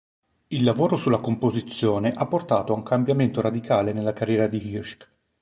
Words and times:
Il 0.47 0.63
lavoro 0.63 0.95
sulla 0.95 1.19
composizione 1.19 2.11
ha 2.11 2.25
portato 2.25 2.73
a 2.73 2.75
un 2.75 2.81
cambiamento 2.81 3.39
radicale 3.39 3.93
nella 3.93 4.13
carriera 4.13 4.47
di 4.47 4.57
Hirsch. 4.69 5.07